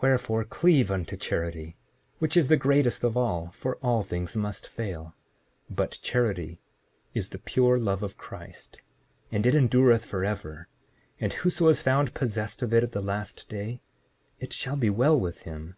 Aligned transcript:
Wherefore, 0.00 0.44
cleave 0.44 0.90
unto 0.90 1.18
charity, 1.18 1.76
which 2.18 2.34
is 2.34 2.48
the 2.48 2.56
greatest 2.56 3.04
of 3.04 3.14
all, 3.14 3.50
for 3.52 3.76
all 3.82 4.02
things 4.02 4.34
must 4.34 4.66
fail— 4.66 5.14
7:47 5.70 5.76
But 5.76 5.98
charity 6.00 6.62
is 7.12 7.28
the 7.28 7.38
pure 7.38 7.78
love 7.78 8.02
of 8.02 8.16
Christ, 8.16 8.78
and 9.30 9.44
it 9.44 9.54
endureth 9.54 10.06
forever; 10.06 10.68
and 11.20 11.34
whoso 11.34 11.68
is 11.68 11.82
found 11.82 12.14
possessed 12.14 12.62
of 12.62 12.72
it 12.72 12.82
at 12.82 12.92
the 12.92 13.02
last 13.02 13.50
day, 13.50 13.82
it 14.38 14.54
shall 14.54 14.76
be 14.76 14.88
well 14.88 15.20
with 15.20 15.42
him. 15.42 15.76